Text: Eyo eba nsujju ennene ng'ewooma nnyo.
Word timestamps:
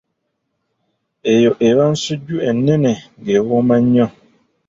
Eyo 1.33 1.51
eba 1.69 1.83
nsujju 1.93 2.37
ennene 2.49 2.93
ng'ewooma 3.19 3.75
nnyo. 3.83 4.07